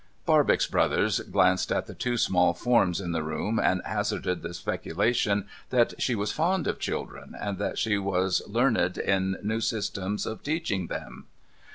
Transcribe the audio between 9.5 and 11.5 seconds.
systems of teaching them